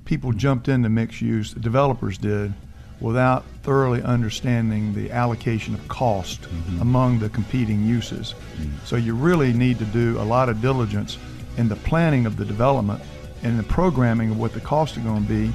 [0.05, 2.52] People jumped into mixed use, the developers did,
[3.00, 6.81] without thoroughly understanding the allocation of cost mm-hmm.
[6.81, 8.35] among the competing uses.
[8.57, 8.85] Mm-hmm.
[8.85, 11.18] So you really need to do a lot of diligence
[11.57, 13.02] in the planning of the development
[13.42, 15.52] and the programming of what the costs are going to be,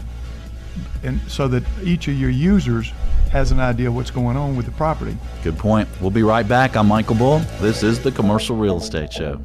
[1.04, 2.92] and so that each of your users
[3.30, 5.18] has an idea what's going on with the property.
[5.44, 5.88] Good point.
[6.02, 6.76] We'll be right back.
[6.76, 7.40] I'm Michael Bull.
[7.60, 9.42] This is the Commercial Real Estate Show.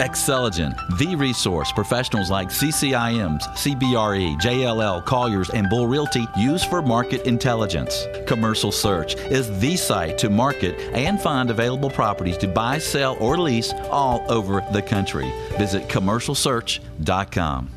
[0.00, 7.26] Xceligent, the resource professionals like CCIMs, CBRE, JLL, Colliers, and Bull Realty use for market
[7.26, 8.06] intelligence.
[8.26, 13.38] Commercial Search is the site to market and find available properties to buy, sell, or
[13.38, 15.32] lease all over the country.
[15.56, 17.75] Visit commercialsearch.com.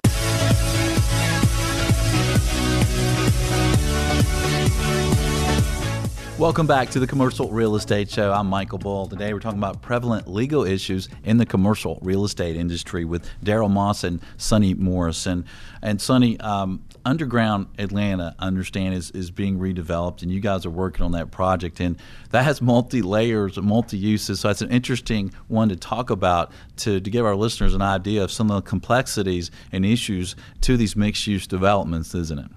[6.39, 8.31] Welcome back to the Commercial Real Estate Show.
[8.31, 9.07] I'm Michael Bull.
[9.07, 13.69] Today we're talking about prevalent legal issues in the commercial real estate industry with Daryl
[13.69, 15.43] Moss and Sonny Morrison.
[15.81, 20.69] And Sonny, um, Underground Atlanta, I understand, is, is being redeveloped, and you guys are
[20.69, 21.81] working on that project.
[21.81, 21.97] And
[22.29, 24.39] that has multi layers, multi uses.
[24.39, 28.23] So it's an interesting one to talk about to, to give our listeners an idea
[28.23, 32.49] of some of the complexities and issues to these mixed use developments, isn't it?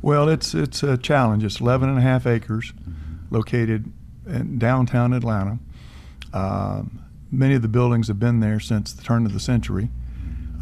[0.00, 1.44] Well, it's, it's a challenge.
[1.44, 2.72] It's 11 and a half acres.
[2.72, 3.92] Mm-hmm located
[4.26, 5.58] in downtown Atlanta.
[6.32, 9.88] Um, many of the buildings have been there since the turn of the century.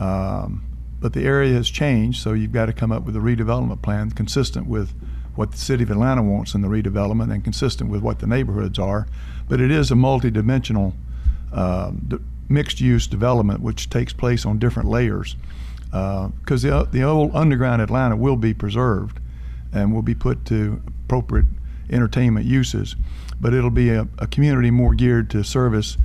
[0.00, 0.62] Um,
[1.00, 4.10] but the area has changed, so you've got to come up with a redevelopment plan
[4.10, 4.92] consistent with
[5.34, 8.78] what the city of Atlanta wants in the redevelopment and consistent with what the neighborhoods
[8.78, 9.06] are.
[9.48, 10.94] But it is a multidimensional
[11.52, 11.92] uh,
[12.48, 15.36] mixed use development which takes place on different layers.
[15.90, 19.20] Because uh, the, the old underground Atlanta will be preserved
[19.72, 21.46] and will be put to appropriate
[21.90, 22.96] entertainment uses,
[23.40, 25.96] but it'll be a, a community more geared to service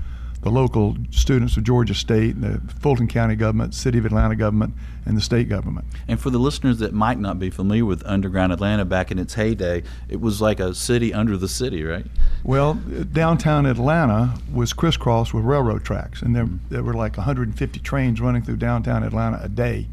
[0.41, 4.73] the local students of Georgia State, the Fulton County government, City of Atlanta government,
[5.05, 5.85] and the state government.
[6.07, 9.35] And for the listeners that might not be familiar with Underground Atlanta back in its
[9.35, 12.05] heyday, it was like a city under the city, right?
[12.43, 16.73] Well, downtown Atlanta was crisscrossed with railroad tracks, and there, mm-hmm.
[16.73, 19.87] there were like 150 trains running through downtown Atlanta a day.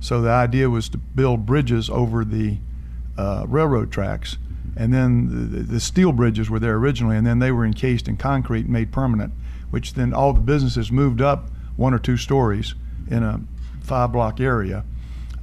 [0.00, 2.58] So the idea was to build bridges over the
[3.16, 4.36] uh, railroad tracks,
[4.78, 8.16] and then the, the steel bridges were there originally, and then they were encased in
[8.16, 9.34] concrete and made permanent
[9.70, 12.74] which then all the businesses moved up one or two stories
[13.10, 13.40] in a
[13.82, 14.84] five block area,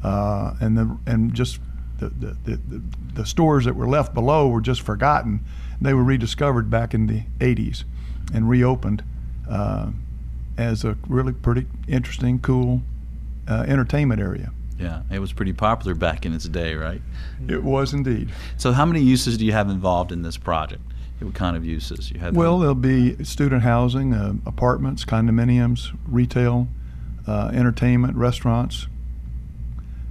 [0.03, 1.59] uh, and the and just
[1.99, 2.81] the, the, the,
[3.13, 5.39] the, stores that were left below were just forgotten.
[5.79, 7.85] They were rediscovered back in the 80s
[8.33, 9.03] and reopened
[9.49, 9.91] uh,
[10.57, 12.81] as a really pretty interesting, cool
[13.47, 14.51] uh, entertainment area.
[14.79, 17.01] Yeah, it was pretty popular back in its day, right?
[17.47, 18.29] It was indeed.
[18.57, 20.81] So, how many uses do you have involved in this project?
[21.19, 22.35] what kind of uses you have?
[22.35, 26.67] Well, there'll be student housing, uh, apartments, condominiums, retail,
[27.27, 28.87] uh, entertainment, restaurants.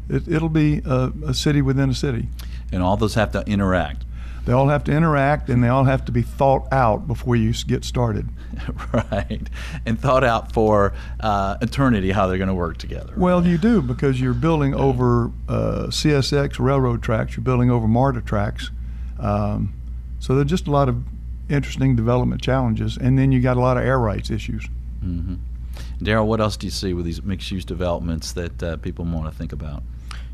[0.09, 2.29] It, will be a, a, city within a city.
[2.73, 4.05] And all those have to interact.
[4.45, 7.53] They all have to interact, and they all have to be thought out before you
[7.67, 8.29] get started.
[8.93, 9.49] right,
[9.87, 13.15] and thought out for uh, eternity how they're going to work together.
[13.17, 17.37] Well, you do because you're building over uh, CSX railroad tracks.
[17.37, 18.71] You're building over MARTA tracks.
[19.19, 19.73] Um,
[20.21, 21.03] so there's just a lot of
[21.49, 24.67] interesting development challenges, and then you got a lot of air rights issues.
[25.05, 25.35] Mm-hmm.
[26.05, 29.37] Daryl, what else do you see with these mixed-use developments that uh, people want to
[29.37, 29.83] think about?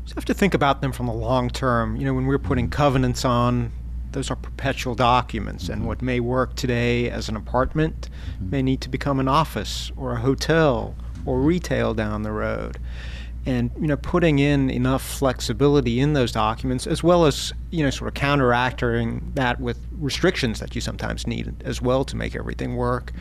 [0.07, 1.95] You have to think about them from the long term.
[1.95, 3.71] You know, when we're putting covenants on,
[4.11, 5.87] those are perpetual documents, and mm-hmm.
[5.87, 8.49] what may work today as an apartment mm-hmm.
[8.49, 10.95] may need to become an office or a hotel
[11.25, 12.77] or retail down the road
[13.45, 17.89] and you know putting in enough flexibility in those documents as well as you know
[17.89, 22.75] sort of counteracting that with restrictions that you sometimes need as well to make everything
[22.75, 23.11] work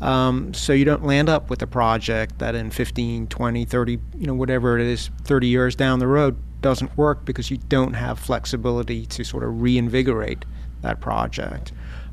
[0.00, 4.26] um, so you don't land up with a project that in 15 20 30 you
[4.26, 8.18] know whatever it is 30 years down the road doesn't work because you don't have
[8.18, 10.44] flexibility to sort of reinvigorate
[10.82, 11.72] that project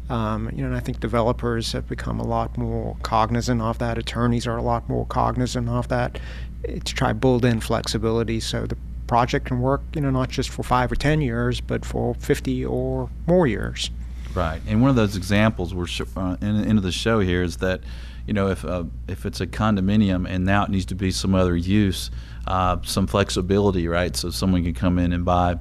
[0.10, 3.98] um, you know, and I think developers have become a lot more cognizant of that.
[3.98, 6.20] Attorneys are a lot more cognizant of that
[6.64, 8.78] to try build in flexibility so the
[9.08, 12.66] project can work, you know, not just for five or ten years, but for 50
[12.66, 13.90] or more years.
[14.34, 17.82] Right, and one of those examples we're uh, in, into the show here is that,
[18.26, 21.34] you know, if uh, if it's a condominium and now it needs to be some
[21.34, 22.12] other use,
[22.48, 24.16] uh, some flexibility, right?
[24.16, 25.58] So someone can come in and buy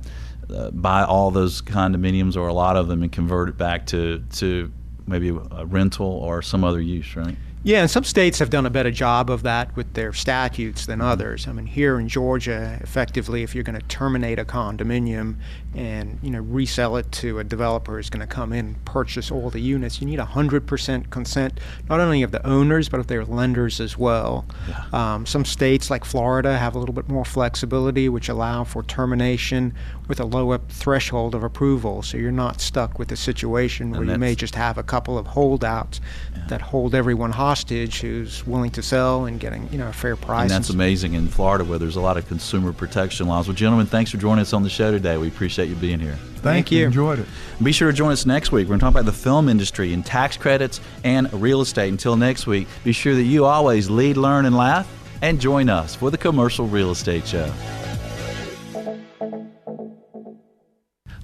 [0.48, 4.22] uh, buy all those condominiums or a lot of them and convert it back to
[4.36, 4.72] to
[5.06, 7.36] maybe a rental or some other use, right?
[7.62, 11.00] Yeah, and some states have done a better job of that with their statutes than
[11.00, 11.48] others.
[11.48, 15.36] I mean, here in Georgia, effectively, if you're going to terminate a condominium
[15.74, 19.32] and you know resell it to a developer who's going to come in and purchase
[19.32, 23.24] all the units, you need 100% consent, not only of the owners but of their
[23.24, 24.44] lenders as well.
[24.68, 24.84] Yeah.
[24.92, 29.74] Um, some states, like Florida, have a little bit more flexibility, which allow for termination
[30.08, 34.18] with a lower threshold of approval, so you're not stuck with a situation where you
[34.18, 36.00] may just have a couple of holdouts
[36.34, 36.46] yeah.
[36.48, 40.16] that hold everyone hostage hostage who's willing to sell and getting you know a fair
[40.16, 40.42] price.
[40.42, 43.48] And that's amazing in Florida where there's a lot of consumer protection laws.
[43.48, 45.16] Well, gentlemen, thanks for joining us on the show today.
[45.16, 46.16] We appreciate you being here.
[46.16, 46.86] Thank, Thank you.
[46.86, 47.26] Enjoyed it.
[47.62, 48.66] Be sure to join us next week.
[48.66, 51.90] We're going to talk about the film industry and tax credits and real estate.
[51.90, 54.90] Until next week, be sure that you always lead, learn, and laugh.
[55.22, 57.50] And join us for the Commercial Real Estate Show.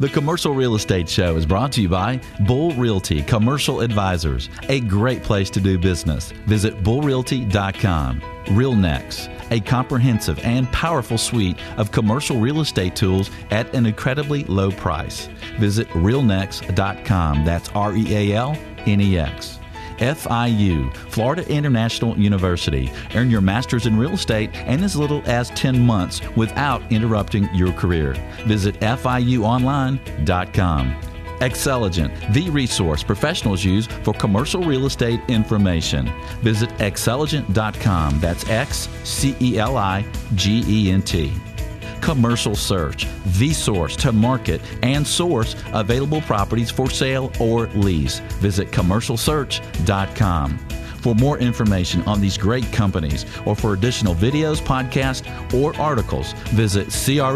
[0.02, 4.80] The Commercial Real Estate Show is brought to you by Bull Realty Commercial Advisors, a
[4.80, 6.32] great place to do business.
[6.48, 8.20] Visit bullrealty.com.
[8.46, 14.72] RealNex, a comprehensive and powerful suite of commercial real estate tools at an incredibly low
[14.72, 15.28] price.
[15.60, 17.44] Visit realnex.com.
[17.44, 19.60] That's R E A L N E X.
[19.98, 22.90] FIU, Florida International University.
[23.14, 27.72] Earn your master's in real estate in as little as 10 months without interrupting your
[27.72, 28.14] career.
[28.46, 30.96] Visit FIUonline.com.
[31.40, 36.12] Xceligent, the resource professionals use for commercial real estate information.
[36.40, 38.20] Visit xceligent.com.
[38.20, 40.04] That's X C E L I
[40.36, 41.32] G E N T.
[42.02, 43.06] Commercial Search,
[43.38, 48.18] the source to market and source available properties for sale or lease.
[48.40, 50.58] Visit commercialsearch.com.
[51.02, 55.24] For more information on these great companies or for additional videos, podcasts,
[55.54, 57.32] or articles, visit creshow.com.